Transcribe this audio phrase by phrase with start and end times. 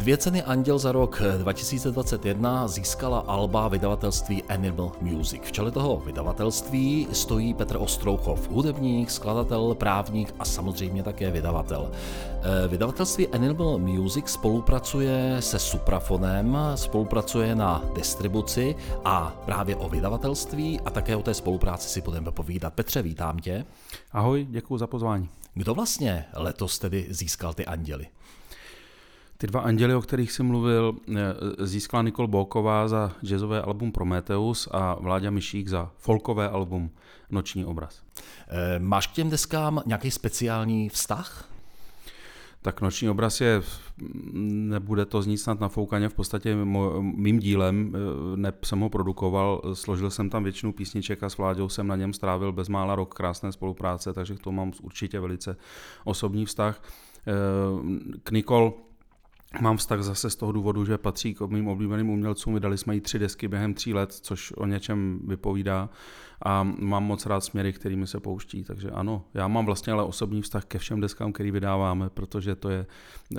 [0.00, 5.40] Dvě ceny Anděl za rok 2021 získala Alba vydavatelství Animal Music.
[5.44, 11.90] V čele toho vydavatelství stojí Petr Ostrouchov, hudebník, skladatel, právník a samozřejmě také vydavatel.
[11.92, 20.90] Eh, vydavatelství Animal Music spolupracuje se Suprafonem, spolupracuje na distribuci a právě o vydavatelství a
[20.90, 22.74] také o té spolupráci si budeme povídat.
[22.74, 23.64] Petře, vítám tě.
[24.12, 25.28] Ahoj, děkuji za pozvání.
[25.54, 28.06] Kdo vlastně letos tedy získal ty anděly?
[29.40, 34.68] Ty dva anděly, o kterých jsem mluvil, eh, získala Nikol Bolková za jazzové album Prometheus
[34.72, 36.90] a Vláďa Myšík za folkové album
[37.30, 38.02] Noční obraz.
[38.48, 41.48] Eh, máš k těm deskám nějaký speciální vztah?
[42.62, 43.62] Tak Noční obraz je,
[44.32, 46.56] nebude to znít snad nafoukaně, v podstatě
[47.00, 51.68] mým dílem, eh, ne jsem ho produkoval, složil jsem tam většinu písniček a s Vláďou
[51.68, 55.56] jsem na něm strávil bezmála rok krásné spolupráce, takže k tomu mám určitě velice
[56.04, 56.82] osobní vztah.
[58.22, 58.74] K Nikol
[59.60, 62.54] Mám vztah zase z toho důvodu, že patří k mým oblíbeným umělcům.
[62.54, 65.88] Vydali jsme jí tři desky během tří let, což o něčem vypovídá.
[66.42, 68.64] A mám moc rád směry, kterými se pouští.
[68.64, 72.68] Takže ano, já mám vlastně ale osobní vztah ke všem deskám, který vydáváme, protože to
[72.70, 72.86] je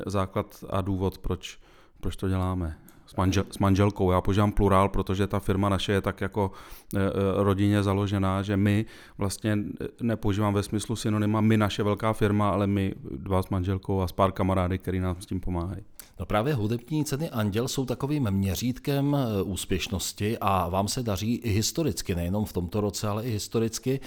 [0.06, 1.60] základ a důvod, proč,
[2.00, 2.78] proč to děláme
[3.12, 4.12] s, manžel, s manželkou.
[4.12, 6.52] Já požívám plurál, protože ta firma naše je tak jako
[6.96, 7.10] e, e,
[7.44, 8.86] rodině založená, že my
[9.18, 9.58] vlastně
[10.02, 14.12] nepoužívám ve smyslu synonyma my naše velká firma, ale my dva s manželkou a s
[14.12, 15.82] pár kamarády, který nám s tím pomáhají.
[16.22, 21.50] No právě hudební ceny Anděl jsou takovým měřítkem e, úspěšnosti a vám se daří i
[21.50, 24.00] historicky, nejenom v tomto roce, ale i historicky.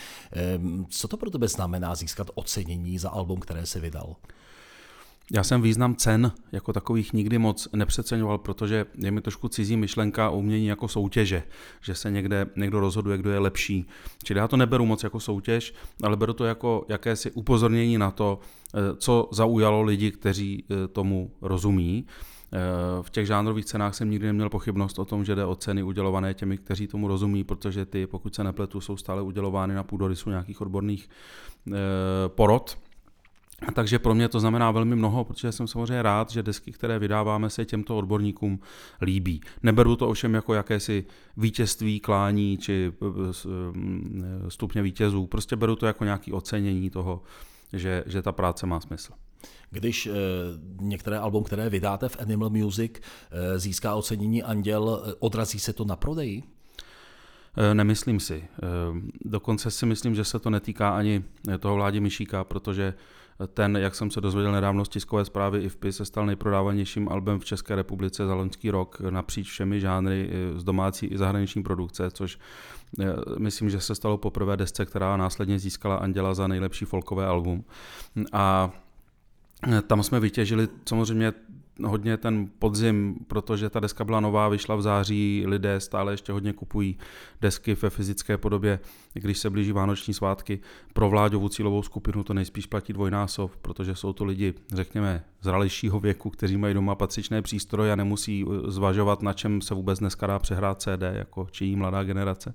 [0.88, 4.16] Co to pro tebe znamená získat ocenění za album, které se vydal?
[5.32, 10.30] Já jsem význam cen jako takových nikdy moc nepřeceňoval, protože je mi trošku cizí myšlenka
[10.30, 11.42] o umění jako soutěže,
[11.80, 13.86] že se někde někdo rozhoduje, kdo je lepší.
[14.24, 18.38] Čili já to neberu moc jako soutěž, ale beru to jako jakési upozornění na to,
[18.74, 22.06] eh, co zaujalo lidi, kteří eh, tomu rozumí.
[22.52, 22.58] Eh,
[23.02, 26.34] v těch žánrových cenách jsem nikdy neměl pochybnost o tom, že jde o ceny udělované
[26.34, 30.60] těmi, kteří tomu rozumí, protože ty, pokud se nepletu, jsou stále udělovány na půdorysu nějakých
[30.60, 31.08] odborných
[32.28, 32.78] porod.
[33.74, 37.50] Takže pro mě to znamená velmi mnoho, protože jsem samozřejmě rád, že desky, které vydáváme,
[37.50, 38.60] se těmto odborníkům
[39.02, 39.40] líbí.
[39.62, 41.04] Neberu to ovšem jako jakési
[41.36, 45.26] vítězství, klání či eh, eh, stupně vítězů.
[45.26, 47.22] Prostě beru to jako nějaké ocenění toho,
[47.72, 49.12] že, že ta práce má smysl.
[49.70, 50.12] Když e,
[50.80, 52.92] některé album, které vydáte v Animal Music,
[53.30, 56.42] e, získá ocenění Anděl, odrazí se to na prodeji?
[57.72, 58.44] Nemyslím si.
[59.24, 61.24] Dokonce si myslím, že se to netýká ani
[61.60, 62.94] toho vládě Myšíka, protože
[63.54, 67.44] ten, jak jsem se dozvěděl nedávno z tiskové zprávy IFPy, se stal nejprodávanějším albem v
[67.44, 72.38] České republice za loňský rok napříč všemi žánry z domácí i zahraniční produkce, což
[73.00, 73.04] eh,
[73.38, 77.64] myslím, že se stalo poprvé desce, která následně získala Anděla za nejlepší folkové album.
[78.32, 78.70] A
[79.68, 81.32] eh, tam jsme vytěžili samozřejmě
[81.82, 86.52] hodně ten podzim, protože ta deska byla nová, vyšla v září, lidé stále ještě hodně
[86.52, 86.98] kupují
[87.40, 88.80] desky ve fyzické podobě,
[89.12, 90.60] když se blíží vánoční svátky.
[90.92, 96.30] Pro vláďovou cílovou skupinu to nejspíš platí dvojnásob, protože jsou to lidi, řekněme, zralejšího věku,
[96.30, 100.82] kteří mají doma patřičné přístroje a nemusí zvažovat, na čem se vůbec dneska dá přehrát
[100.82, 102.54] CD, jako čijí mladá generace.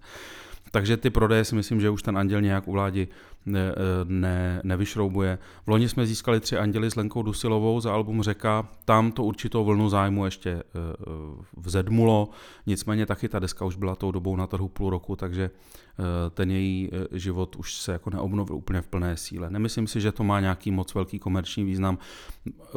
[0.71, 3.07] Takže ty prodeje si myslím, že už ten anděl nějak u vládi
[3.45, 5.39] ne, ne, nevyšroubuje.
[5.65, 8.67] V loni jsme získali tři anděly s Lenkou Dusilovou za album Řeka.
[8.85, 10.63] Tam to určitou vlnu zájmu ještě eh,
[11.57, 12.29] vzedmulo,
[12.65, 16.51] nicméně taky ta deska už byla tou dobou na trhu půl roku, takže eh, ten
[16.51, 19.49] její eh, život už se jako neobnovil úplně v plné síle.
[19.49, 21.97] Nemyslím si, že to má nějaký moc velký komerční význam.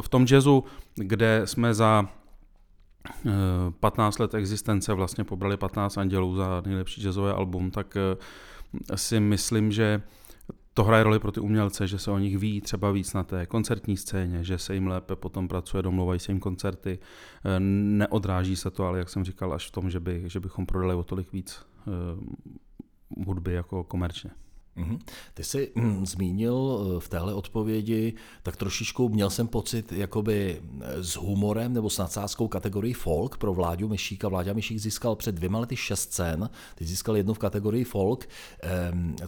[0.01, 2.09] V tom jazzu, kde jsme za
[3.81, 9.73] 15 let existence vlastně pobrali 15 andělů za nejlepší jazzové album, tak eh, si myslím,
[9.73, 10.03] že
[10.75, 13.47] to hraje roli pro ty umělce, že se o nich ví třeba víc na té
[13.47, 16.99] koncertní scéně, že se jim lépe potom pracuje, domluvají se jim koncerty.
[17.45, 20.67] Eh, neodráží se to, ale jak jsem říkal, až v tom, že, by, že bychom
[20.67, 21.91] prodali o tolik víc eh,
[23.27, 24.31] hudby jako komerčně.
[24.77, 24.99] Mm-hmm.
[25.35, 31.05] Ty jsi mm, zmínil eh, v téhle odpovědi, tak trošičku měl jsem pocit jakoby eh,
[31.05, 34.29] s humorem nebo s nadsázkou kategorii folk pro Vláďu Myšíka.
[34.29, 38.29] Vláďa Myšík získal před dvěma lety šest cen, ty získal jednu v kategorii folk.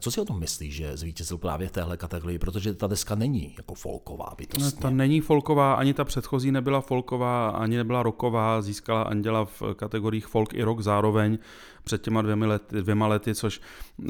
[0.01, 3.55] Co si o tom myslíš, že zvítězil právě v téhle kategorii, protože ta deska není
[3.57, 4.81] jako folková bytostně.
[4.83, 10.27] Ta není folková, ani ta předchozí nebyla folková, ani nebyla roková, získala Anděla v kategoriích
[10.27, 11.39] folk i rock zároveň
[11.85, 13.61] před těma dvěma lety, dvěma lety což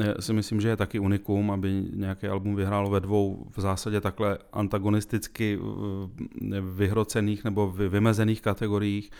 [0.01, 3.61] eh, si myslím, že je taky unik publikum, aby nějaké album vyhrálo ve dvou v
[3.61, 9.11] zásadě takhle antagonisticky eh, vyhrocených nebo vymezených kategoriích.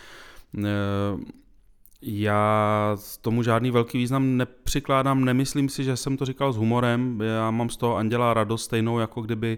[0.57, 0.65] Eh,
[2.01, 7.51] já tomu žádný velký význam nepřikládám, nemyslím si, že jsem to říkal s humorem, já
[7.51, 9.57] mám z toho Anděla radost stejnou, jako kdyby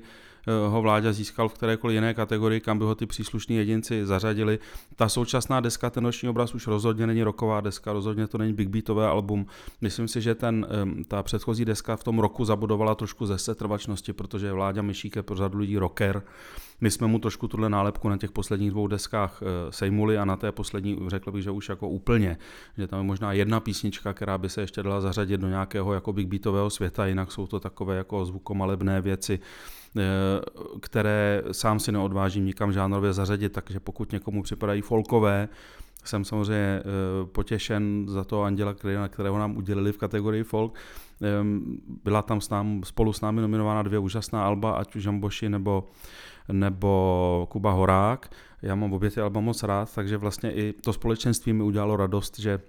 [0.68, 4.60] ho vláďa získal v kterékoliv jiné kategorii, kam by ho ty příslušní jedinci zařadili.
[4.96, 8.70] Ta současná deska, ten noční obraz už rozhodně není roková deska, rozhodně to není big
[8.70, 9.46] beatové album.
[9.82, 10.68] Myslím si, že ten,
[11.08, 15.36] ta předchozí deska v tom roku zabudovala trošku ze setrvačnosti, protože Vláďa Myšík je pro
[15.36, 16.24] řadu lidí rocker.
[16.82, 20.36] My jsme mu trošku tuhle nálepku na těch posledních dvou deskách eh, sejmuli a na
[20.36, 22.38] té poslední řekl bych, že už jako úplně,
[22.78, 26.14] že tam je možná jedna písnička, která by se ještě dala zařadit do nějakého jako
[26.14, 29.77] big beatového světa, jinak jsou to takové jako zvukomalebné věci, Eh,
[30.80, 35.50] které sám si neodvážím nikam žánrově zařadit, takže pokud někomu připadají folkové,
[36.04, 36.84] jsem samozřejmě eh,
[37.26, 40.76] potěšen za to Anděla Kryna, kterého nám udělili v kategorii folk.
[42.04, 45.88] Byla tam s nám, spolu s námi nominována dvě úžasná alba, ať už Jamboši nebo,
[46.52, 48.32] nebo Kuba Horák.
[48.62, 52.40] Já mám obě ty alba moc rád, takže vlastně i to společenství mi udělalo radost,
[52.40, 52.60] že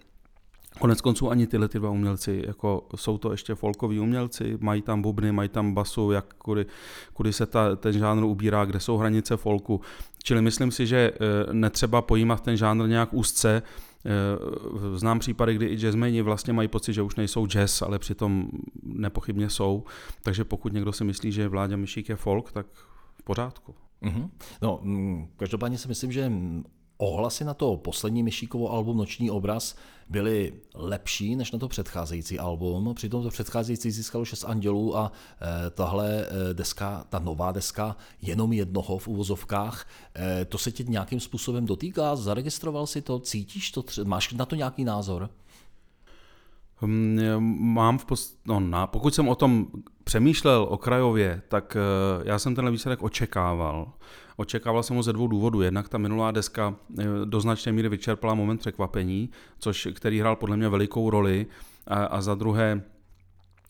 [0.78, 5.02] Konec konců ani tyhle ty dva umělci, jako jsou to ještě folkoví umělci, mají tam
[5.02, 6.66] bubny, mají tam basu, jak kudy,
[7.12, 9.80] kudy se ta, ten žánr ubírá, kde jsou hranice folku.
[10.22, 13.62] Čili myslím si, že eh, netřeba pojímat ten žánr nějak úzce,
[14.06, 18.48] eh, Znám případy, kdy i jazzmeni vlastně mají pocit, že už nejsou jazz, ale přitom
[18.82, 19.84] nepochybně jsou.
[20.22, 22.66] Takže pokud někdo si myslí, že Vláďa Myšík je folk, tak
[23.20, 23.74] v pořádku.
[24.02, 24.28] Mm-hmm.
[24.62, 26.32] No, mm, každopádně si myslím, že
[26.98, 29.76] ohlasy na to poslední Myšíkovo album Noční obraz
[30.08, 32.94] byly lepší než na to předcházející album.
[32.94, 35.12] Přitom to předcházející získalo 6 andělů a
[35.66, 39.87] e, tahle e, deska, ta nová deska, jenom jednoho v uvozovkách.
[40.16, 42.16] E, to se tě nějakým způsobem dotýká?
[42.16, 43.19] Zaregistroval si to?
[43.19, 43.84] Cítíš to?
[44.05, 45.31] Máš na to nějaký názor?
[46.82, 47.20] Hm,
[47.60, 48.38] mám v post...
[48.46, 49.66] no, na, pokud jsem o tom
[50.05, 51.76] přemýšlel okrajově, tak
[52.25, 53.93] já jsem tenhle výsledek očekával.
[54.40, 55.62] Očekával jsem ho ze dvou důvodů.
[55.62, 60.56] Jednak ta minulá deska eh, do značné míry vyčerpala moment překvapení, což, který hrál podle
[60.56, 61.46] mě velikou roli.
[61.87, 62.82] A, a za druhé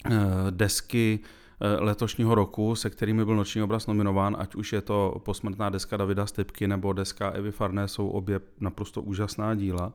[0.06, 0.10] eh,
[0.50, 1.20] desky
[1.60, 5.96] eh, letošního roku, se kterými byl Noční obraz nominován, ať už je to posmrtná deska
[5.96, 9.92] Davida Stepky nebo deska Evy Farné, jsou obě naprosto úžasná díla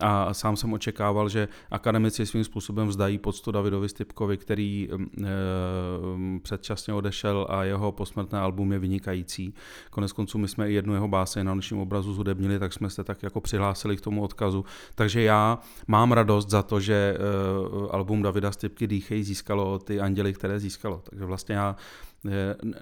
[0.00, 5.28] a sám jsem očekával, že akademici svým způsobem vzdají poctu Davidovi Stipkovi, který e,
[6.42, 9.54] předčasně odešel a jeho posmrtné album je vynikající.
[9.90, 13.04] Konec konců my jsme i jednu jeho báse na nočním obrazu zhudebnili, tak jsme se
[13.04, 14.64] tak jako přihlásili k tomu odkazu.
[14.94, 17.18] Takže já mám radost za to, že e,
[17.90, 21.02] album Davida Stipky Dýchej získalo ty anděly, které získalo.
[21.10, 21.76] Takže vlastně já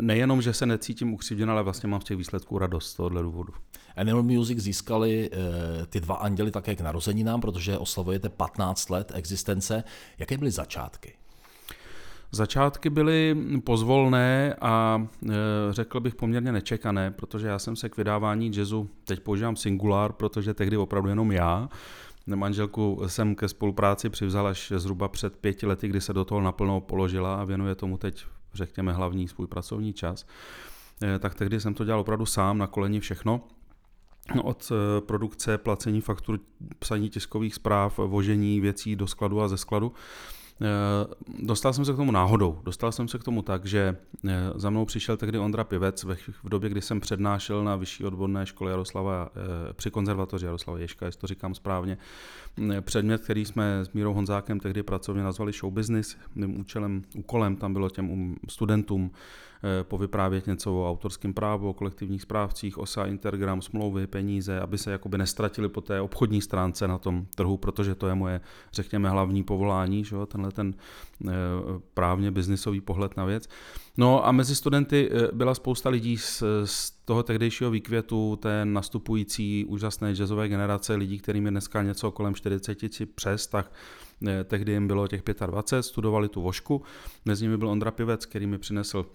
[0.00, 3.52] nejenom, že se necítím ukřivděn, ale vlastně mám z těch výsledků radost z tohohle důvodu.
[3.96, 9.84] Animal Music získali e, ty dva anděly také k narozeninám, protože oslavujete 15 let existence.
[10.18, 11.12] Jaké byly začátky?
[12.32, 15.32] Začátky byly pozvolné a e,
[15.70, 20.54] řekl bych poměrně nečekané, protože já jsem se k vydávání jazzu, teď používám singular, protože
[20.54, 21.68] tehdy opravdu jenom já,
[22.26, 26.80] Manželku jsem ke spolupráci přivzal až zhruba před pěti lety, kdy se do toho naplno
[26.80, 28.24] položila a věnuje tomu teď
[28.54, 30.26] řekněme, hlavní svůj pracovní čas,
[31.02, 33.40] eh, tak tehdy jsem to dělal opravdu sám, na koleni všechno.
[34.42, 36.40] Od eh, produkce, placení faktur,
[36.78, 39.92] psaní tiskových zpráv, vožení věcí do skladu a ze skladu.
[40.62, 42.60] Eh, dostal jsem se k tomu náhodou.
[42.64, 43.96] Dostal jsem se k tomu tak, že
[44.54, 46.04] za mnou přišel tehdy Ondra Pivec
[46.42, 49.30] v době, kdy jsem přednášel na vyšší odborné škole Jaroslava,
[49.72, 51.98] při konzervatoři Jaroslava Ješka, jestli to říkám správně,
[52.80, 56.16] předmět, který jsme s Mírou Honzákem tehdy pracovně nazvali show business.
[56.34, 59.10] Mým účelem, úkolem tam bylo těm um, studentům
[59.64, 64.92] Eh, povyprávět něco o autorském právu, o kolektivních správcích, OSA, Intergram, smlouvy, peníze, aby se
[64.92, 68.40] jakoby nestratili po té obchodní stránce na tom trhu, protože to je moje,
[68.72, 70.74] řekněme, hlavní povolání, že jo, tenhle ten
[71.28, 71.30] eh,
[71.94, 73.48] právně biznisový pohled na věc.
[73.96, 79.64] No a mezi studenty eh, byla spousta lidí z, z toho tehdejšího výkvětu, té nastupující
[79.64, 82.78] úžasné jazzové generace lidí, kterým je dneska něco kolem 40
[83.14, 83.72] přes, tak
[84.44, 86.82] tehdy jim bylo těch 25, studovali tu vošku.
[87.24, 89.06] Mezi nimi byl Ondra Pivec, který mi přinesl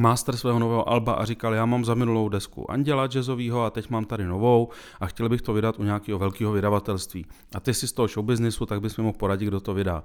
[0.00, 3.90] master svého nového alba a říkal, já mám za minulou desku Anděla jazzovýho a teď
[3.90, 4.68] mám tady novou
[5.00, 7.26] a chtěl bych to vydat u nějakého velkého vydavatelství.
[7.54, 10.02] A ty si z toho showbiznisu, tak bys mi mohl poradit, kdo to vydá.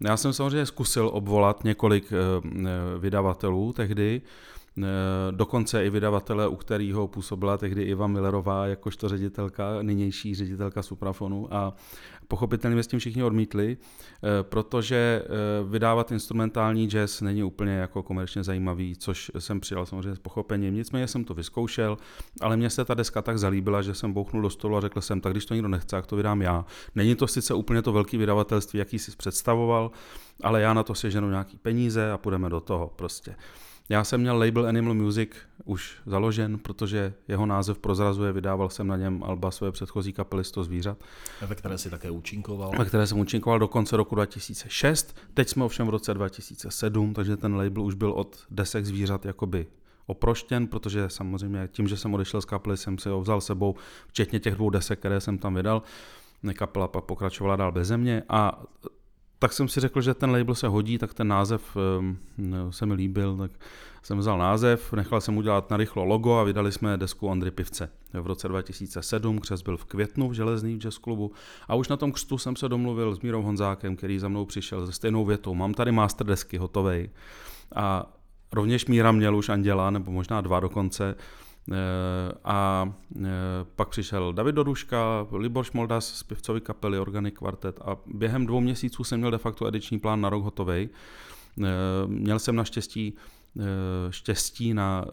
[0.00, 4.22] Já jsem samozřejmě zkusil obvolat několik eh, eh, vydavatelů tehdy,
[5.30, 11.74] dokonce i vydavatele, u kterého působila tehdy Iva Millerová, jakožto ředitelka, nynější ředitelka Suprafonu a
[12.28, 13.76] pochopitelně s tím všichni odmítli,
[14.42, 15.22] protože
[15.68, 20.74] vydávat instrumentální jazz není úplně jako komerčně zajímavý, což jsem přijal samozřejmě s pochopením.
[20.74, 21.98] Nicméně jsem to vyzkoušel,
[22.40, 25.20] ale mně se ta deska tak zalíbila, že jsem bouchnul do stolu a řekl jsem,
[25.20, 26.64] tak když to nikdo nechce, tak to vydám já.
[26.94, 29.90] Není to sice úplně to velký vydavatelství, jaký jsi představoval,
[30.42, 33.36] ale já na to seženu nějaký peníze a půjdeme do toho prostě.
[33.88, 35.30] Já jsem měl label Animal Music
[35.64, 40.64] už založen, protože jeho název prozrazuje, vydával jsem na něm alba své předchozí kapely 100
[40.64, 40.98] zvířat.
[41.46, 42.72] Ve které si také účinkoval.
[42.78, 45.16] Ve které jsem účinkoval do konce roku 2006.
[45.34, 49.66] Teď jsme ovšem v roce 2007, takže ten label už byl od desek zvířat jakoby
[50.06, 53.74] oproštěn, protože samozřejmě tím, že jsem odešel z kapely, jsem si ho vzal sebou,
[54.08, 55.82] včetně těch dvou desek, které jsem tam vydal.
[56.54, 58.62] Kapela pak pokračovala dál bez mě a
[59.38, 62.18] tak jsem si řekl, že ten label se hodí, tak ten název ehm,
[62.70, 63.50] se mi líbil, tak
[64.02, 67.90] jsem vzal název, nechal jsem udělat na rychlo logo a vydali jsme desku Ondry Pivce.
[68.12, 71.32] V roce 2007 křes byl v květnu v Železný jazz klubu
[71.68, 74.86] a už na tom křtu jsem se domluvil s Mírou Honzákem, který za mnou přišel
[74.86, 75.54] se stejnou větou.
[75.54, 77.10] Mám tady master desky hotovej
[77.74, 78.12] a
[78.52, 81.14] rovněž Míra měl už Anděla, nebo možná dva dokonce,
[82.44, 83.28] a eh,
[83.76, 89.04] pak přišel David Doruška, Libor Šmoldas z pivcovy kapely Organic Quartet a během dvou měsíců
[89.04, 90.88] jsem měl de facto ediční plán na rok hotový.
[91.62, 91.64] Eh,
[92.06, 93.14] měl jsem naštěstí
[94.10, 95.04] štěstí na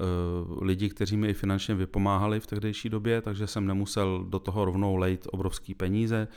[0.61, 4.95] lidi, kteří mi i finančně vypomáhali v tehdejší době, takže jsem nemusel do toho rovnou
[4.95, 6.27] lejt obrovský peníze.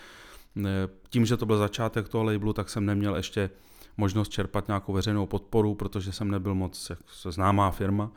[1.10, 3.50] Tím, že to byl začátek toho labelu, tak jsem neměl ještě
[3.96, 6.92] možnost čerpat nějakou veřejnou podporu, protože jsem nebyl moc
[7.28, 8.10] známá firma.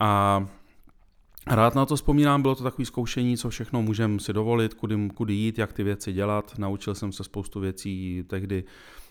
[0.00, 0.46] A
[1.46, 5.34] Rád na to vzpomínám, bylo to takové zkoušení, co všechno můžeme si dovolit, kudy, kudy
[5.34, 6.58] jít, jak ty věci dělat.
[6.58, 8.24] Naučil jsem se spoustu věcí.
[8.26, 8.64] Tehdy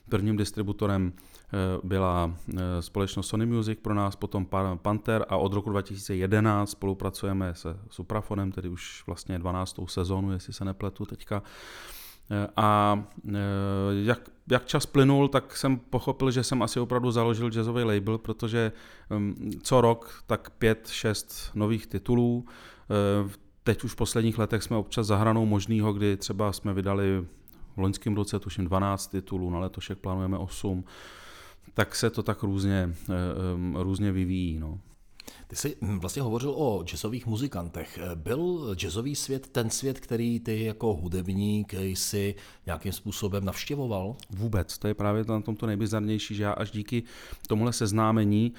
[0.10, 4.48] prvním distributorem eh, byla eh, společnost Sony Music pro nás, potom
[4.82, 9.80] Panther a od roku 2011 spolupracujeme se Suprafonem, tedy už vlastně 12.
[9.88, 11.44] sezónu, jestli se nepletu teďka.
[12.32, 13.03] Eh, a
[14.03, 18.72] jak, jak čas plynul, tak jsem pochopil, že jsem asi opravdu založil jazzový label, protože
[19.10, 22.46] hm, co rok tak pět, šest nových titulů.
[22.46, 23.29] Eh,
[23.63, 27.25] teď už v posledních letech jsme občas za hranou možného, kdy třeba jsme vydali
[27.75, 30.84] v loňském roce tuším 12 titulů, na letošek plánujeme 8,
[31.74, 34.60] tak se to tak různě, eh, různě vyvíjí.
[34.60, 34.79] No.
[35.48, 38.00] Ty jsi hm, vlastně hovořil o jazzových muzikantech.
[38.16, 42.36] Byl jazzový svět ten svět, který ty jako hudebník jsi
[42.66, 44.16] nějakým způsobem navštěvoval?
[44.30, 47.04] Vůbec, to je právě na tomto nejbizarnější, že já až díky
[47.48, 48.54] tomuhle seznámení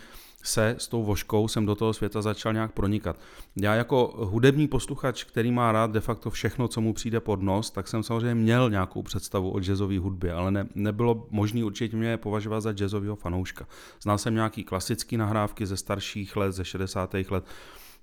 [0.46, 3.16] se s tou voškou jsem do toho světa začal nějak pronikat.
[3.56, 7.70] Já jako hudební posluchač, který má rád de facto všechno, co mu přijde pod nos,
[7.70, 12.16] tak jsem samozřejmě měl nějakou představu o jazzové hudbě, ale ne, nebylo možné určitě mě
[12.16, 13.66] považovat za jazzového fanouška.
[14.02, 17.30] Znal jsem nějaký klasický nahrávky ze starších let, ze 60.
[17.30, 17.44] let,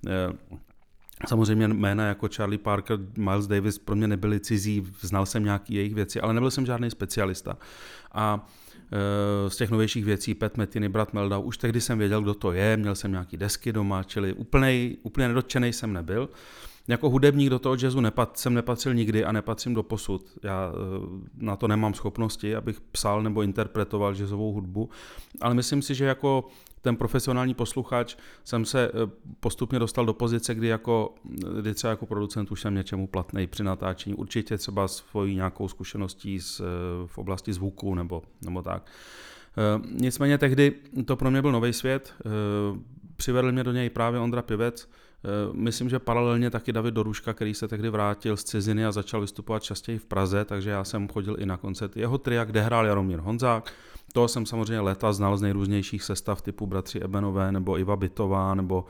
[0.07, 0.33] eh,
[1.27, 5.95] Samozřejmě jména jako Charlie Parker, Miles Davis pro mě nebyly cizí, znal jsem nějaké jejich
[5.95, 7.57] věci, ale nebyl jsem žádný specialista.
[8.11, 8.47] A
[9.47, 12.77] z těch novějších věcí, Pat Metiny, brat Meldau, už tehdy jsem věděl, kdo to je,
[12.77, 16.29] měl jsem nějaký desky doma, čili úplnej, úplně nedotčený jsem nebyl.
[16.87, 20.25] Jako hudebník do toho jazzu nepad, jsem nepatřil nikdy a nepatřím do posud.
[20.43, 20.77] Já eh,
[21.37, 24.89] na to nemám schopnosti, abych psal nebo interpretoval jazzovou hudbu,
[25.41, 26.47] ale myslím si, že jako
[26.83, 28.91] ten profesionální posluchač jsem se eh,
[29.39, 31.15] postupně dostal do pozice, kdy, jako,
[31.61, 34.15] kdy třeba jako producent už jsem něčemu platný při natáčení.
[34.15, 36.63] Určitě třeba svojí nějakou zkušeností z, eh,
[37.05, 38.85] v oblasti zvuku nebo, nebo tak.
[39.57, 40.73] Eh, nicméně tehdy
[41.05, 42.13] to pro mě byl nový svět.
[43.15, 44.89] Přivedl mě do něj právě Ondra Pivec,
[45.53, 49.63] Myslím, že paralelně taky David Doruška, který se tehdy vrátil z ciziny a začal vystupovat
[49.63, 53.19] častěji v Praze, takže já jsem chodil i na koncert jeho tria, kde hrál Jaromír
[53.19, 53.73] Honzák,
[54.13, 58.85] toho jsem samozřejmě leta znal z nejrůznějších sestav typu Bratři Ebenové nebo Iva Bitová nebo,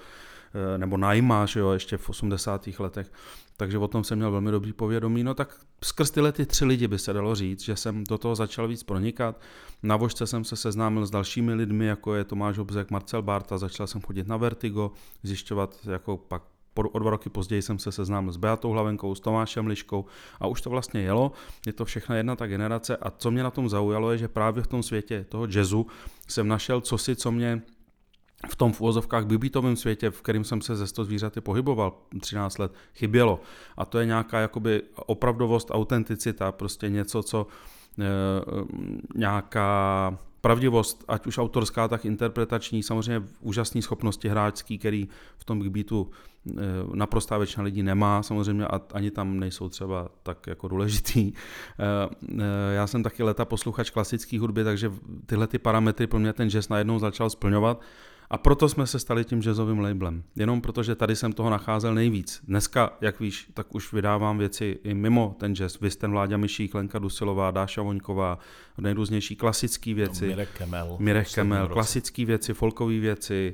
[0.53, 2.79] eh, nebo Najma, že jo, ještě v 80.
[2.79, 3.11] letech.
[3.57, 5.23] Takže o tom jsem měl velmi dobrý povědomí.
[5.23, 8.35] No tak skrz tyhle ty tři lidi by se dalo říct, že jsem do toho
[8.35, 9.41] začal víc pronikat.
[9.83, 13.87] Na vožce jsem se seznámil s dalšími lidmi, jako je Tomáš Obzek, Marcel Barta, začal
[13.87, 14.91] jsem chodit na Vertigo,
[15.23, 16.43] zjišťovat jako pak
[16.75, 20.05] o dva roky později jsem se seznámil s Beatou Hlavenkou, s Tomášem Liškou
[20.39, 21.31] a už to vlastně jelo.
[21.65, 24.63] Je to všechna jedna ta generace a co mě na tom zaujalo je, že právě
[24.63, 25.87] v tom světě toho jazzu
[26.27, 27.61] jsem našel cosi, co mě
[28.49, 32.57] v tom v úvozovkách bibitovém světě, v kterém jsem se ze 100 zvířaty pohyboval 13
[32.59, 33.41] let, chybělo.
[33.77, 37.47] A to je nějaká jakoby opravdovost, autenticita, prostě něco, co
[37.99, 38.05] e,
[39.15, 46.11] nějaká pravdivost, ať už autorská, tak interpretační, samozřejmě úžasné schopnosti hráčský, který v tom Beatu
[46.93, 51.33] naprostá většina lidí nemá, samozřejmě a ani tam nejsou třeba tak jako důležitý.
[51.33, 52.09] Eh,
[52.39, 54.91] eh, já jsem taky leta posluchač klasické hudby, takže
[55.25, 57.81] tyhle ty parametry pro mě ten jazz najednou začal splňovat
[58.29, 60.23] A proto jsme se stali tím jazzovým labelem.
[60.35, 62.41] Jenom protože tady jsem toho nacházel nejvíc.
[62.47, 65.79] Dneska, jak víš, tak už vydávám věci i mimo ten jazz.
[65.79, 68.39] Vy ten Vláďa Myšík, Lenka Dusilová, Dáša Voňková,
[68.77, 70.25] nejrůznější klasické věci.
[70.25, 70.95] No, Mirek Kemel.
[70.99, 73.53] Mirek Kemel, klasické věci, folkové věci,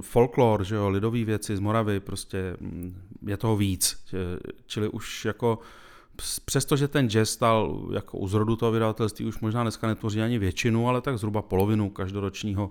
[0.00, 4.04] folklor, že jo, lidové věci z Moravy, prostě mm, je toho víc.
[4.66, 5.58] Čili už jako
[6.44, 10.88] přestože ten jazz stal jako u zrodu toho vydavatelství už možná dneska netvoří ani většinu,
[10.88, 12.70] ale tak zhruba polovinu každoročního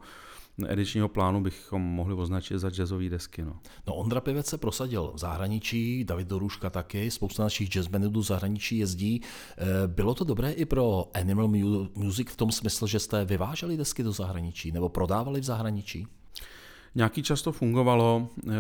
[0.68, 3.42] edičního plánu bychom mohli označit za jazzové desky.
[3.42, 3.60] No.
[3.88, 8.78] no Ondra Pivec se prosadil v zahraničí, David Doruška taky, spousta našich jazzbandů do zahraničí
[8.78, 9.22] jezdí.
[9.58, 11.48] Eh, bylo to dobré i pro Animal
[11.96, 16.08] Music v tom smyslu, že jste vyváželi desky do zahraničí nebo prodávali v zahraničí?
[16.96, 18.28] Nějaký čas to fungovalo.
[18.48, 18.54] Eh,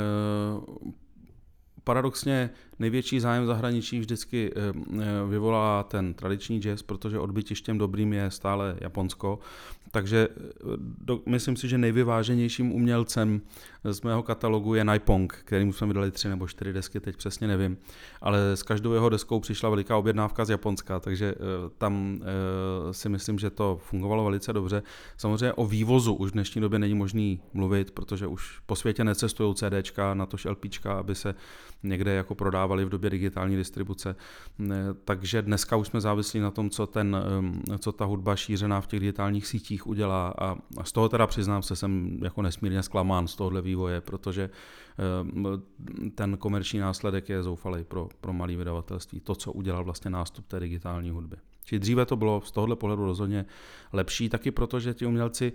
[1.84, 4.74] paradoxně největší zájem zahraničí vždycky eh,
[5.30, 9.40] vyvolá ten tradiční jazz, protože odbytištěm dobrým je stále Japonsko.
[9.92, 10.44] Takže eh,
[10.78, 13.42] do, myslím si, že nejvyváženějším umělcem
[13.84, 17.78] z mého katalogu je Naipong, kterým jsme vydali tři nebo čtyři desky, teď přesně nevím.
[18.22, 21.36] Ale s každou jeho deskou přišla veliká objednávka z Japonska, takže
[21.78, 22.22] tam
[22.92, 24.84] si myslím, že to fungovalo velice dobře.
[25.18, 29.56] Samozřejmě o vývozu už v dnešní době není možný mluvit, protože už po světě necestují
[29.56, 31.36] CDčka, na tož LPčka, aby se
[31.84, 32.36] někde jako
[32.70, 34.16] prodávali v době digitální distribuce.
[35.06, 37.18] Takže dneska už jsme závislí na tom, co, ten,
[37.80, 40.34] co ta hudba šířená v těch digitálních sítích udělá
[40.78, 44.50] a z toho teda přiznám se, jsem jako nesmírně zklamán z tohohle vývoje, protože
[46.16, 49.20] ten komerční následek je zoufalý pro, pro malé vydavatelství.
[49.20, 51.38] To, co udělal vlastně nástup té digitální hudby.
[51.64, 53.46] Čili dříve to bylo z tohohle pohledu rozhodně
[53.94, 55.54] lepší, taky proto, že ti umělci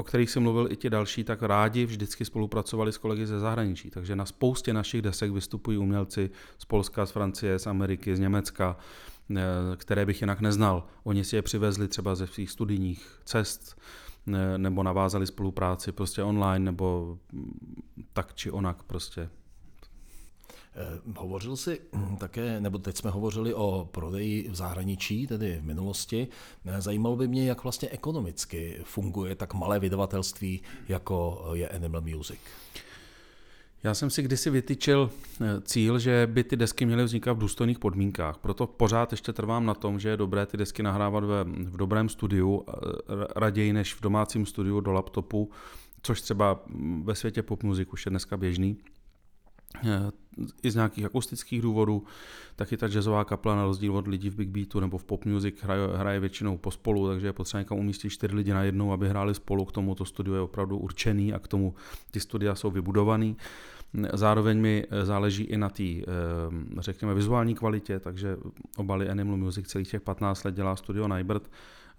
[0.00, 3.90] o kterých jsem mluvil i ti další, tak rádi vždycky spolupracovali s kolegy ze zahraničí.
[3.90, 8.76] Takže na spoustě našich desek vystupují umělci z Polska, z Francie, z Ameriky, z Německa,
[9.36, 9.42] eh,
[9.76, 10.86] které bych jinak neznal.
[11.04, 13.80] Oni si je přivezli třeba ze svých studijních cest,
[14.28, 17.18] eh, nebo navázali spolupráci prostě online, nebo
[18.12, 19.30] tak či onak prostě.
[20.74, 25.64] Eh, hovořil jsi hm, také, nebo teď jsme hovořili o prodeji v zahraničí, tedy v
[25.64, 26.28] minulosti.
[26.66, 32.38] Eh, zajímalo by mě, jak vlastně ekonomicky funguje tak malé vydavatelství, jako je Animal Music.
[33.82, 35.10] Já jsem si kdysi vytyčil
[35.40, 38.38] eh, cíl, že by ty desky měly vznikat v důstojných podmínkách.
[38.38, 42.08] Proto pořád ještě trvám na tom, že je dobré ty desky nahrávat ve, v dobrém
[42.08, 42.64] studiu,
[43.36, 45.50] raději než v domácím studiu do laptopu,
[46.02, 46.60] což třeba
[47.02, 48.78] ve světě pop music už je dneska běžný
[50.62, 52.04] i z nějakých akustických důvodů,
[52.56, 55.62] taky ta jazzová kapela na rozdíl od lidí v Big Beatu nebo v pop music
[55.62, 59.34] hraje, hraje většinou pospolu, takže je potřeba někam umístit čtyři lidi na jednou, aby hráli
[59.34, 61.74] spolu, k tomu to studio je opravdu určený a k tomu
[62.10, 63.36] ty studia jsou vybudovaný.
[64.12, 66.04] Zároveň mi záleží i na té, eh,
[66.78, 68.36] řekněme, vizuální kvalitě, takže
[68.76, 71.50] obaly Animal Music celých těch 15 let dělá studio Nybert,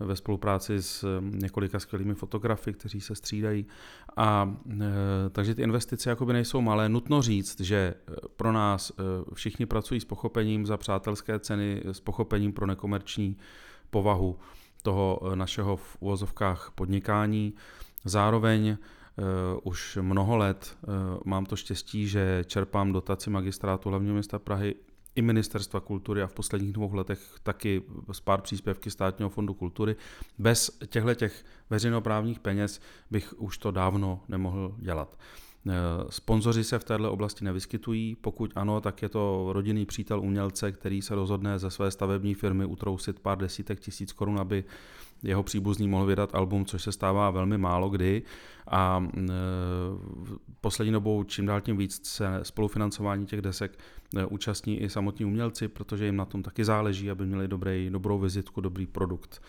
[0.06, 3.66] ve spolupráci s eh, několika skvělými fotografy, kteří se střídají.
[4.18, 6.90] A e, takže ty investice jakoby nejsou malé.
[6.90, 8.92] Nutno říct, že eh, pro nás
[9.34, 13.38] všichni pracují s pochopením za přátelské ceny, s pochopením pro nekomerční
[13.90, 14.40] povahu
[14.84, 17.54] toho našeho v uvozovkách podnikání.
[18.06, 18.78] Zároveň
[19.64, 20.78] už mnoho let
[21.26, 24.76] mám to štěstí, že čerpám dotaci magistrátu hlavního města Prahy
[25.15, 29.95] i ministerstva kultury a v posledních dvou letech taky z pár příspěvky státního fondu kultury.
[30.38, 35.17] Bez těchto těch veřejnoprávních peněz bych už to dávno nemohl dělat.
[35.67, 35.74] Eh,
[36.10, 41.02] sponzoři se v této oblasti nevyskytují, pokud ano, tak je to rodinný přítel umělce, který
[41.02, 44.63] se rozhodne ze své stavební firmy utrousit pár desítek tisíc korun, aby
[45.23, 48.23] jeho příbuzný mohl vydat album, což se stává velmi málo kdy.
[48.67, 49.31] A e,
[50.62, 53.79] poslední dobou čím dál tím víc se spolufinancování těch desek
[54.15, 58.19] e, účastní i samotní umělci, protože jim na tom taky záleží, aby měli dobrý, dobrou
[58.19, 59.41] vizitku, dobrý produkt.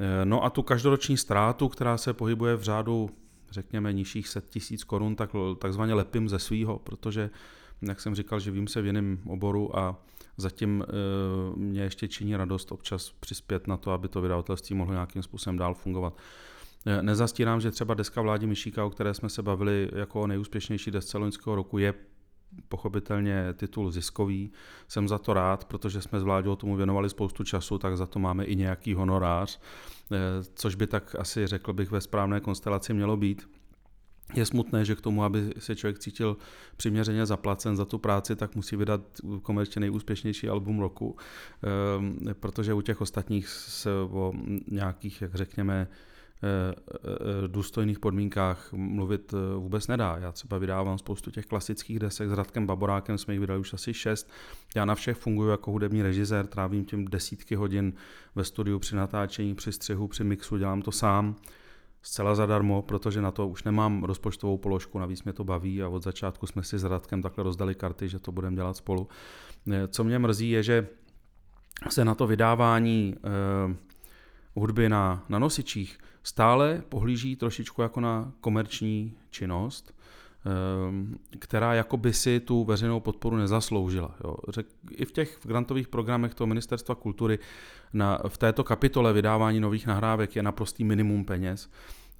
[0.00, 3.10] E, no a tu každoroční ztrátu, která se pohybuje v řádu
[3.54, 7.30] řekněme nižších set tisíc korun, tak takzvaně lepím ze svýho, protože,
[7.82, 9.96] jak jsem říkal, že vím se v jiném oboru a
[10.36, 10.92] zatím e,
[11.56, 15.74] mě ještě činí radost občas přispět na to, aby to vydavatelství mohlo nějakým způsobem dál
[15.74, 16.16] fungovat.
[16.86, 21.18] E, nezastírám, že třeba deska Vládi Myšíka, o které jsme se bavili jako nejúspěšnější desce
[21.18, 21.94] loňského roku, je
[22.68, 24.52] pochopitelně titul ziskový.
[24.88, 28.18] Jsem za to rád, protože jsme s Vláďou tomu věnovali spoustu času, tak za to
[28.18, 29.60] máme i nějaký honorář,
[30.12, 30.18] e,
[30.54, 33.48] což by tak asi řekl bych ve správné konstelaci mělo být.
[34.34, 36.36] Je smutné, že k tomu, aby se člověk cítil
[36.76, 39.00] přiměřeně zaplacen za tu práci, tak musí vydat
[39.42, 41.16] komerčně nejúspěšnější album roku,
[41.96, 44.32] ehm, protože u těch ostatních se o
[44.70, 50.16] nějakých, jak řekněme, eh, eh, důstojných podmínkách mluvit eh, vůbec nedá.
[50.20, 53.94] Já třeba vydávám spoustu těch klasických desek, s Radkem Baborákem jsme jich vydali už asi
[53.94, 54.30] šest.
[54.76, 57.92] Já na všech funguji jako hudební režisér, trávím tím desítky hodin
[58.34, 61.36] ve studiu při natáčení, při střihu, při mixu, dělám to sám
[62.04, 66.02] zcela zadarmo, protože na to už nemám rozpočtovou položku, navíc mě to baví a od
[66.02, 69.08] začátku jsme si s Radkem takhle rozdali karty, že to budeme dělat spolu.
[69.88, 70.88] Co mě mrzí je, že
[71.88, 73.76] se na to vydávání eh,
[74.54, 80.03] hudby na, na nosičích stále pohlíží trošičku jako na komerční činnost, eh,
[81.38, 84.14] která jako by si tu veřejnou podporu nezasloužila.
[84.24, 84.36] Jo.
[84.48, 87.38] Řek, I v těch grantových programech toho ministerstva kultury
[87.92, 91.70] na, v této kapitole vydávání nových nahrávek je naprostý minimum peněz.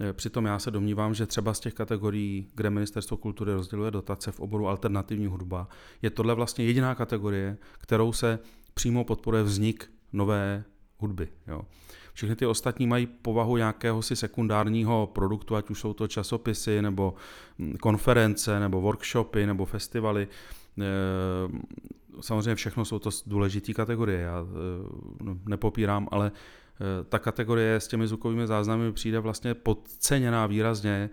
[0.01, 4.33] Eh, přitom já se domnívám, že třeba z těch kategorií, kde Ministerstvo kultury rozděluje dotace
[4.33, 5.69] v oboru alternativní hudba,
[6.03, 8.39] je tohle vlastně jediná kategorie, kterou se
[8.75, 10.65] přímo podporuje vznik nové
[10.99, 11.29] hudby.
[11.47, 11.63] Jo.
[12.15, 17.15] Všechny ty ostatní mají povahu nějakého si sekundárního produktu, ať už jsou to časopisy, nebo
[17.59, 20.29] hm, konference, nebo workshopy, nebo festivaly.
[20.81, 20.85] Eh,
[22.21, 24.45] samozřejmě všechno jsou to důležité kategorie, já eh,
[25.23, 31.11] no, nepopírám, ale eh, ta kategorie s těmi zvukovými záznamy přijde vlastně podceněná výrazně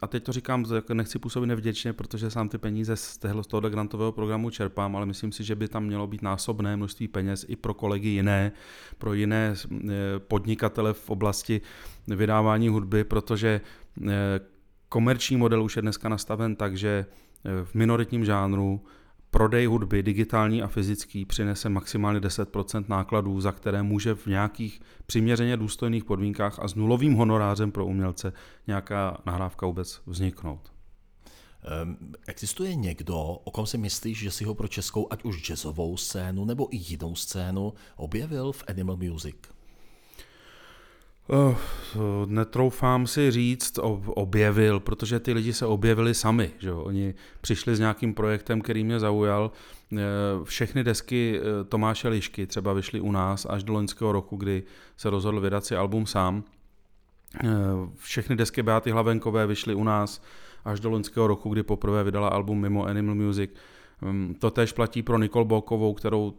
[0.00, 4.12] a teď to říkám, jako nechci působit nevděčně, protože sám ty peníze z tohoto grantového
[4.12, 7.74] programu čerpám, ale myslím si, že by tam mělo být násobné množství peněz i pro
[7.74, 8.52] kolegy jiné,
[8.98, 11.60] pro jiné eh, podnikatele v oblasti
[12.06, 13.60] vydávání hudby, protože
[14.08, 14.10] eh,
[14.88, 17.06] komerční model už je dneska nastaven tak, že
[17.44, 18.80] eh, v minoritním žánru
[19.30, 25.56] prodej hudby, digitální a fyzický, přinese maximálně 10% nákladů, za které může v nějakých přiměřeně
[25.56, 28.32] důstojných podmínkách a s nulovým honorářem pro umělce
[28.66, 30.72] nějaká nahrávka vůbec vzniknout.
[31.66, 35.96] Ehm, existuje někdo, o kom si myslíš, že si ho pro českou, ať už jazzovou
[35.96, 39.36] scénu nebo i jinou scénu, objevil v Animal Music?
[41.28, 41.56] Uh,
[42.26, 46.50] netroufám si říct, objevil, protože ty lidi se objevili sami.
[46.58, 46.82] Že jo?
[46.82, 49.50] Oni přišli s nějakým projektem, který mě zaujal.
[49.92, 49.98] Eh,
[50.44, 54.62] všechny desky eh, Tomáše Lišky třeba vyšly u nás až do loňského roku, kdy
[54.96, 56.44] se rozhodl vydat si album sám.
[57.94, 60.22] Všechny desky Beaty Hlavenkové vyšly u nás
[60.64, 63.50] až do loňského roku, kdy poprvé vydala album mimo Animal Music.
[64.02, 66.34] Hm, to též platí pro Nikol Bokovou, kterou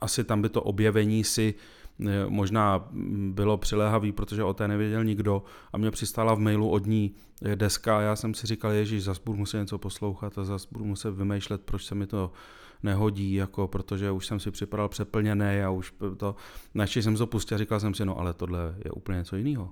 [0.00, 1.81] asi tam by to objevení si Eh,
[2.28, 2.88] možná
[3.30, 7.56] bylo přiléhavý, protože o té nevěděl nikdo a mě přistála v mailu od ní eh,
[7.56, 10.84] deska a já jsem si říkal, ježíš, zas budu muset něco poslouchat a zas budu
[10.84, 12.32] muset vymýšlet, proč se mi to
[12.82, 16.36] nehodí, jako, protože už jsem si připadal přeplněný a už to,
[16.74, 19.70] naštěstí jsem to pustil a říkal jsem si, no ale tohle je úplně něco jiného.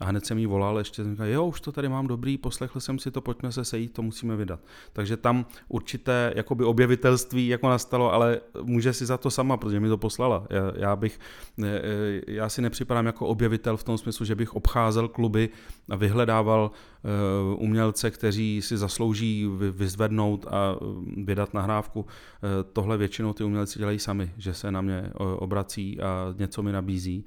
[0.00, 2.80] A hned jsem jí volal, ještě jsem říkal, jo, už to tady mám dobrý, poslechl
[2.80, 4.60] jsem si to, pojďme se sejít, to musíme vydat.
[4.92, 9.88] Takže tam určité jakoby objevitelství jako nastalo, ale může si za to sama, protože mi
[9.88, 10.46] to poslala.
[10.50, 11.20] Já, já bych,
[12.26, 15.48] já si nepřipadám jako objevitel v tom smyslu, že bych obcházel kluby
[15.88, 20.76] a vyhledával uh, umělce, kteří si zaslouží vyzvednout a
[21.24, 22.00] vydat nahrávku.
[22.00, 22.06] Uh,
[22.72, 27.24] tohle většinou ty umělci dělají sami, že se na mě obrací a něco mi nabízí.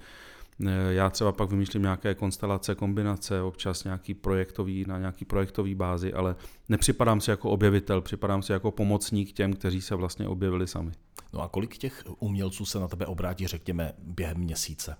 [0.68, 6.14] Eh, já třeba pak vymýšlím nějaké konstelace, kombinace, občas nějaký projektový, na nějaký projektový bázi,
[6.14, 6.36] ale
[6.70, 10.92] nepřipadám si jako objevitel, připadám si jako pomocník těm, kteří se vlastně objevili sami.
[11.34, 14.96] No a kolik těch umělců se na tebe obrátí, řekněme, během měsíce?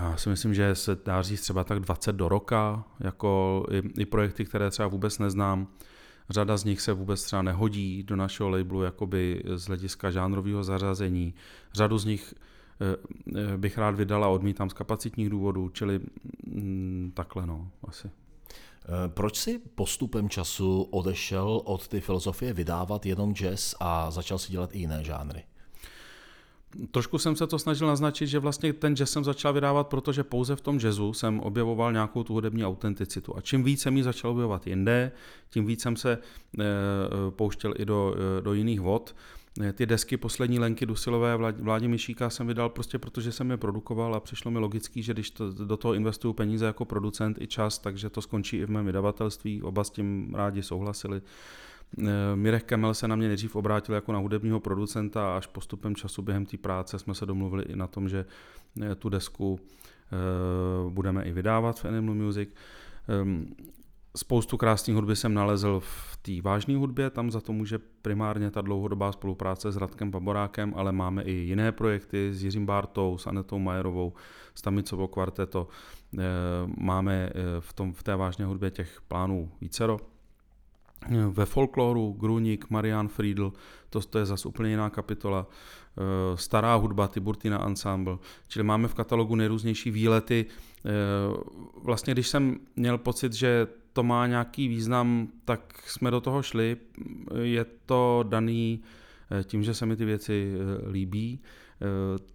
[0.00, 4.06] Já si myslím, že se dá říct třeba tak 20 do roka, jako i, i
[4.06, 5.68] projekty, které třeba vůbec neznám.
[6.30, 11.34] Řada z nich se vůbec třeba nehodí do našeho labelu jakoby z hlediska žánrového zařazení.
[11.72, 12.34] Řadu z nich
[13.56, 16.00] bych rád vydala a odmítám z kapacitních důvodů, čili
[16.46, 18.10] mm, takhle no, asi.
[18.88, 24.52] Eh, proč si postupem času odešel od ty filozofie vydávat jenom jazz a začal si
[24.52, 25.42] dělat i jiné žánry?
[26.90, 30.56] Trošku jsem se to snažil naznačit, že vlastně ten jazz jsem začal vydávat, protože pouze
[30.56, 33.36] v tom jazzu jsem objevoval nějakou tu hudební autenticitu.
[33.36, 35.12] A čím víc jsem ji začal objevovat jinde,
[35.50, 36.64] tím víc jsem se e,
[37.30, 39.14] pouštěl i do, e, do jiných vod.
[39.60, 44.14] E, ty desky poslední Lenky Dusilové vládě Myšíka jsem vydal prostě protože jsem je produkoval
[44.14, 47.78] a přišlo mi logický, že když to, do toho investuju peníze jako producent i čas,
[47.78, 49.62] takže to skončí i v mém vydavatelství.
[49.62, 51.22] Oba s tím rádi souhlasili.
[51.98, 55.94] Eh, Mirek Kemel se na mě nejdřív obrátil jako na hudebního producenta a až postupem
[55.94, 58.24] času během té práce jsme se domluvili i na tom, že
[58.82, 62.48] eh, tu desku eh, budeme i vydávat v Animal Music.
[64.18, 68.60] Spoustu krásných hudby jsem nalezl v té vážné hudbě, tam za to může primárně ta
[68.60, 73.58] dlouhodobá spolupráce s Radkem Baborákem, ale máme i jiné projekty s Jiřím Bartou, s Anetou
[73.58, 74.12] Majerovou,
[74.54, 75.68] s Tamicovou kvarteto.
[76.78, 79.98] Máme v, tom, v té vážné hudbě těch plánů vícero.
[81.30, 83.52] Ve folkloru Gruník, Marian Friedl,
[83.90, 85.46] to, to je zase úplně jiná kapitola.
[85.98, 88.18] Eh, stará hudba, Tiburtina Ensemble.
[88.48, 90.46] Čili máme v katalogu nejrůznější výlety.
[90.46, 90.90] Eh,
[91.82, 96.76] vlastně, když jsem měl pocit, že to má nějaký význam, tak jsme do toho šli.
[97.42, 98.82] Je to daný
[99.30, 100.54] eh, tím, že se mi ty věci
[100.90, 101.40] líbí.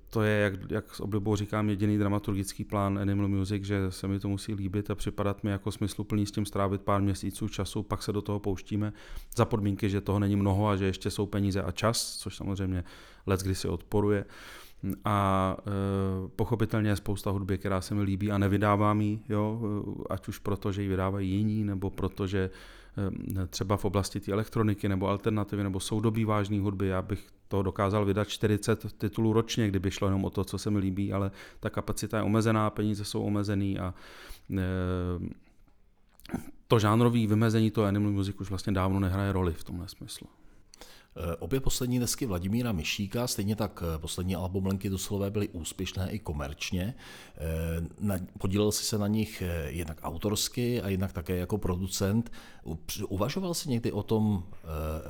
[0.10, 4.20] to je, jak, jak s oblibou říkám, jediný dramaturgický plán Animal Music, že se mi
[4.20, 8.04] to musí líbit a připadat mi jako smysluplný s tím strávit pár měsíců času, pak
[8.04, 8.94] se do toho pouštíme
[9.36, 12.84] za podmínky, že toho není mnoho a že ještě jsou peníze a čas, což samozřejmě
[13.26, 14.26] let kdy si odporuje.
[15.06, 19.62] A e, pochopitelně je spousta hudby, která se mi líbí a nevydávám ji, jo,
[20.10, 22.50] ať už proto, že ji vydávají jiní, nebo proto, že
[23.42, 27.64] e, třeba v oblasti té elektroniky nebo alternativy nebo soudobí vážné hudby, já bych toho
[27.64, 31.32] dokázal vydat 40 titulů ročně, kdyby šlo jenom o to, co se mi líbí, ale
[31.60, 33.94] ta kapacita je omezená, peníze jsou omezený a
[34.52, 34.64] e,
[36.68, 40.28] to žánrový vymezení toho animal music už vlastně dávno nehraje roli v tomhle smyslu.
[41.16, 46.12] Eh, obě poslední desky Vladimíra Myšíka, stejně tak eh, poslední album Lenky Duslové byly úspěšné
[46.12, 46.96] i komerčně.
[48.08, 52.32] Eh, podílel si se na nich jednak autorsky a jednak také jako producent.
[53.08, 54.44] Uvažoval jsi někdy o tom,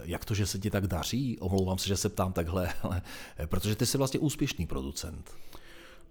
[0.04, 1.40] jak to, že se ti tak daří?
[1.40, 3.02] Omlouvám se, že se ptám takhle, ale
[3.46, 5.32] protože ty jsi vlastně úspěšný producent.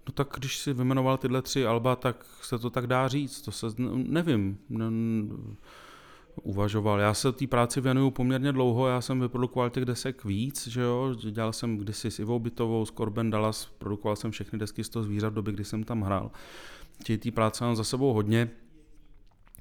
[0.07, 3.51] No tak když si vymenoval tyhle tři alba, tak se to tak dá říct, to
[3.51, 4.57] se nevím
[6.41, 6.99] uvažoval.
[6.99, 11.15] Já se té práci věnuju poměrně dlouho, já jsem vyprodukoval těch desek víc, že jo,
[11.31, 15.03] dělal jsem kdysi s Ivou Bytovou, s Corben Dallas, produkoval jsem všechny desky z toho
[15.03, 16.31] zvířat v době, kdy jsem tam hrál.
[17.03, 18.49] Těch té práce mám za sebou hodně.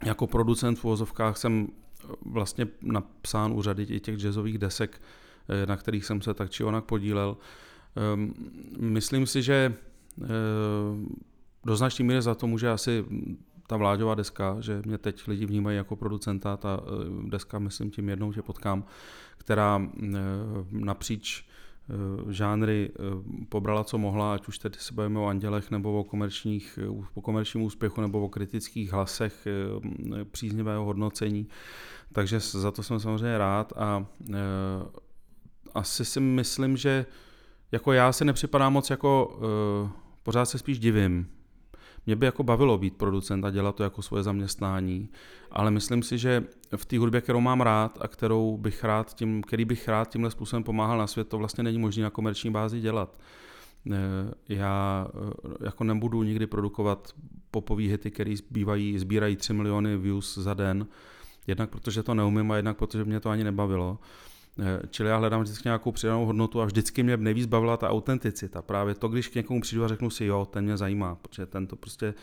[0.05, 1.69] Jako producent v uvozovkách jsem
[2.27, 5.03] vlastně napsán u řady těch jazzových desek,
[5.49, 7.37] eh, na kterých jsem se tak či onak podílel.
[7.97, 8.35] Ehm,
[8.81, 9.75] myslím si, že
[10.23, 10.27] eh,
[11.65, 13.05] do značné míry za to může asi
[13.73, 18.09] ta vláďová deska, že mě teď lidi vnímají jako producenta, ta eh, deska, myslím tím
[18.09, 18.85] jednou, že potkám,
[19.37, 20.19] která eh,
[20.71, 22.91] napříč eh, žánry
[23.49, 26.79] pobrala, co mohla, ať už tedy se bavíme o andělech, nebo o, komerčních,
[27.15, 29.47] o komerčním úspěchu, nebo o kritických hlasech
[30.31, 31.49] příznivého hodnocení.
[32.13, 34.07] Takže za to jsem samozřejmě rád a
[35.75, 37.07] asi si myslím, že
[37.73, 39.41] jako já si nepřipadám moc jako,
[40.23, 41.27] pořád se spíš divím,
[42.07, 45.09] mě by jako bavilo být producent a dělat to jako svoje zaměstnání,
[45.51, 46.45] ale myslím si, že
[46.77, 50.31] v té hudbě, kterou mám rád a kterou bych rád tím, který bych rád tímhle
[50.31, 53.19] způsobem pomáhal na svět, to vlastně není možné na komerční bázi dělat.
[53.91, 53.95] Eh,
[54.49, 57.13] já eh, jako nebudu nikdy produkovat
[57.51, 60.87] popový hity, které zbývají, sbírají 3 miliony views za den,
[61.47, 63.99] jednak protože to neumím a jednak protože mě to ani nebavilo.
[64.59, 68.63] Eh, čili já hledám vždycky nějakou přidanou hodnotu a vždycky mě nejvíc bavila ta autenticita.
[68.63, 71.67] Právě to, když k někomu přijdu a řeknu si, jo, ten mě zajímá, protože ten
[71.67, 72.15] to prostě,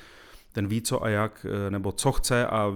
[0.52, 2.74] ten ví co a jak, eh, nebo co chce a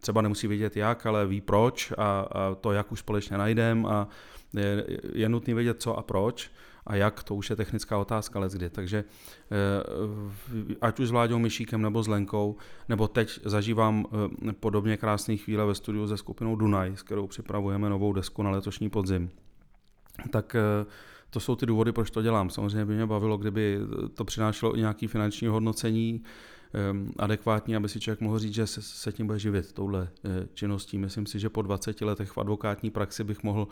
[0.00, 4.08] třeba nemusí vědět jak, ale ví proč a, a to, jak už společně najdem a
[4.54, 6.50] je, je nutný vědět co a proč
[6.86, 8.70] a jak, to už je technická otázka let kdy.
[8.70, 12.56] Takže eh, ať už s Vláďou Myšíkem nebo s Lenkou,
[12.88, 14.06] nebo teď zažívám
[14.48, 18.50] eh, podobně krásné chvíle ve studiu se skupinou Dunaj, s kterou připravujeme novou desku na
[18.50, 19.30] letošní podzim.
[20.30, 20.86] Tak eh,
[21.30, 22.50] to jsou ty důvody, proč to dělám.
[22.50, 23.78] Samozřejmě by mě bavilo, kdyby
[24.14, 26.22] to přinášelo nějaké finanční hodnocení,
[27.18, 30.08] adekvátní, aby si člověk mohl říct, že se, tím bude živit, touhle
[30.54, 30.98] činností.
[30.98, 33.68] Myslím si, že po 20 letech v advokátní praxi bych mohl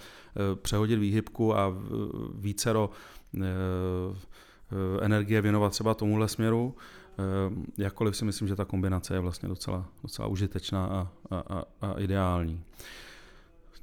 [0.63, 1.75] přehodit výhybku a
[2.35, 2.91] vícero
[5.01, 6.77] energie věnovat třeba tomuhle směru.
[7.79, 12.65] Jakkoliv si myslím, že ta kombinace je vlastně docela, docela užitečná a, a, a ideální.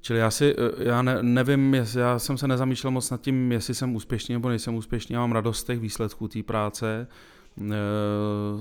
[0.02, 3.96] Čili já si, já ne, nevím, já jsem se nezamýšlel moc nad tím, jestli jsem
[3.96, 7.10] úspěšný nebo nejsem úspěšný, já mám radost z těch výsledků té práce, Eh,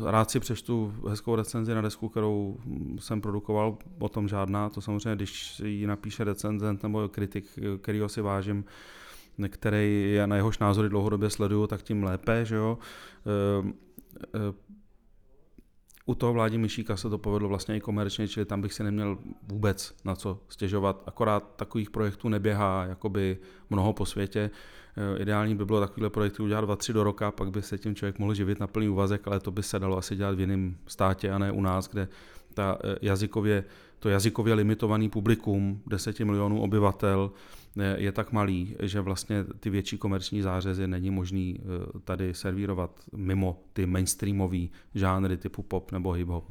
[0.04, 2.56] rád si přečtu hezkou recenzi na desku, kterou
[2.98, 8.20] jsem produkoval, o tom žádná, to samozřejmě, když ji napíše recenzent nebo kritik, kterýho si
[8.20, 8.64] vážím,
[9.48, 12.78] který je na jehož názory dlouhodobě sleduju, tak tím lépe, že jo.
[16.06, 19.18] U toho vládí Myšíka se to povedlo vlastně i komerčně, čili tam bych si neměl
[19.42, 21.02] vůbec na co stěžovat.
[21.06, 23.38] Akorát takových projektů neběhá jakoby
[23.70, 24.50] mnoho po světě.
[24.96, 27.94] Eh, ideální by bylo takovýhle projekty udělat dva, tři do roka, pak by se tím
[27.94, 30.76] člověk mohl živit na plný úvazek, ale to by se dalo asi dělat v jiném
[30.86, 32.08] státě a ne u nás, kde
[32.54, 33.64] ta eh, jazykově,
[33.98, 37.30] to jazykově limitovaný publikum 10 milionů obyvatel
[37.96, 41.60] je tak malý, že vlastně ty větší komerční zářezy není možný
[42.04, 46.44] tady servírovat mimo ty mainstreamové žánry typu pop nebo hip-hop.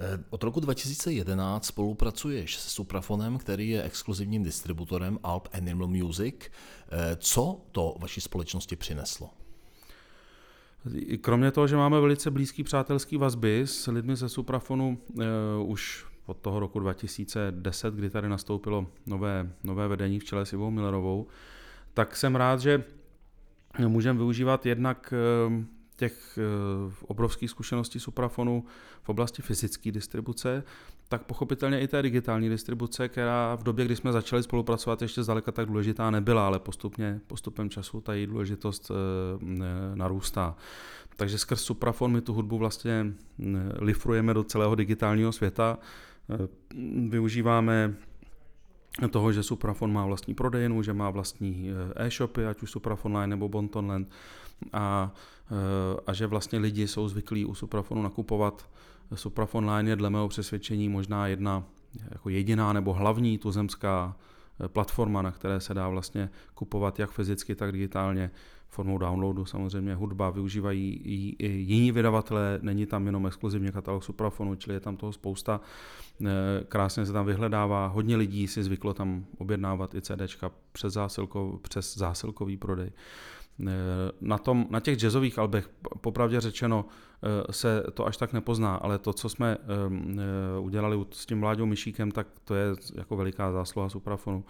[0.00, 6.34] Eh, od roku 2011 spolupracuješ s Suprafonem, který je exkluzivním distributorem Alp Animal Music.
[6.40, 9.30] Eh, co to vaší společnosti přineslo?
[11.20, 14.98] Kromě toho, že máme velice blízký přátelský vazby s lidmi ze Suprafonu
[15.64, 20.70] už od toho roku 2010, kdy tady nastoupilo nové, nové vedení v čele s Ivou
[20.70, 21.26] Millerovou,
[21.94, 22.84] tak jsem rád, že
[23.78, 25.14] můžeme využívat jednak
[26.00, 28.64] těch eh, obrovských zkušeností Suprafonu
[29.02, 30.62] v oblasti fyzické distribuce,
[31.08, 35.52] tak pochopitelně i té digitální distribuce, která v době, kdy jsme začali spolupracovat, ještě zdaleka
[35.52, 38.90] tak důležitá nebyla, ale postupně, postupem času ta její důležitost
[39.94, 40.56] narůstá.
[41.16, 43.06] Takže skrz Suprafon my tu hudbu vlastně
[43.78, 45.78] lifrujeme do celého digitálního světa.
[47.08, 47.94] Využíváme
[49.10, 53.48] toho, že Suprafon má vlastní prodejnu, že má vlastní eh, e-shopy, ať už Suprafonline nebo
[53.48, 54.08] Bontonland
[54.72, 55.12] a,
[55.50, 58.68] eh, a že vlastně lidi jsou zvyklí u Suprafonu nakupovat.
[59.14, 61.64] Suprafonline je dle mého přesvědčení možná jedna
[62.10, 64.16] jako jediná nebo hlavní tuzemská
[64.64, 68.30] eh, platforma, na které se dá vlastně kupovat jak fyzicky, tak digitálně
[68.70, 71.00] formou downloadu samozřejmě hudba, využívají
[71.38, 75.60] i jiní vydavatelé, není tam jenom exkluzivně katalog Suprafonu, čili je tam toho spousta,
[76.20, 76.28] eh,
[76.68, 81.98] krásně se tam vyhledává, hodně lidí si zvyklo tam objednávat i CDčka přes, zásilko, přes
[81.98, 82.92] zásilkový prodej.
[83.66, 83.66] Eh,
[84.20, 86.84] na, tom, na těch jazzových albech, popravdě řečeno,
[87.22, 89.56] eh, se to až tak nepozná, ale to, co jsme
[90.60, 94.44] udělali s tím Vláďou Myšíkem, tak to je jako veliká zásluha Suprafonu.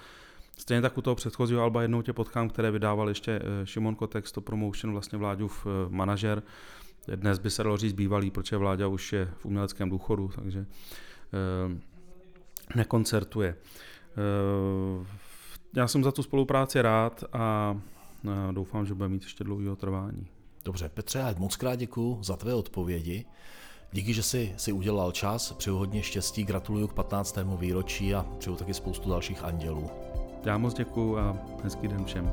[0.60, 4.30] Stejně tak u toho předchozího alba jednou tě potkám, které vydával ještě eh, Šimon Kotek,
[4.30, 6.42] to promotion, vlastně Vláďův eh, manažer.
[7.16, 11.78] Dnes by se dalo říct bývalý, protože Vláďa už je v uměleckém důchodu, takže eh,
[12.74, 13.56] nekoncertuje.
[15.76, 17.76] Já jsem za tu spolupráci rád a
[18.50, 20.26] doufám, že bude mít ještě dlouhého trvání.
[20.64, 23.24] Dobře, Petře, já moc krát děkuji za tvé odpovědi.
[23.92, 27.38] Díky, že jsi si udělal čas, přeju hodně štěstí, gratuluju k 15.
[27.56, 29.90] výročí a přeju taky spoustu dalších andělů.
[30.44, 32.32] Já moc děkuju a hezký den všem.